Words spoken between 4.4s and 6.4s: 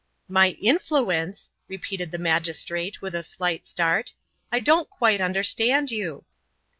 "I don't quite understand you."